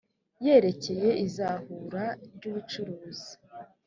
[0.45, 2.05] yerekeye izahura
[2.35, 3.31] ry ubucuruzi